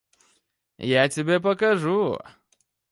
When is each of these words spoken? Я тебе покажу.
Я 0.95 1.07
тебе 1.09 1.39
покажу. 1.39 2.17